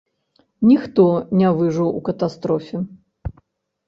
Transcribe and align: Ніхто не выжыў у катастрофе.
Ніхто 0.69 1.03
не 1.41 1.51
выжыў 1.59 1.89
у 1.99 2.01
катастрофе. 2.07 2.81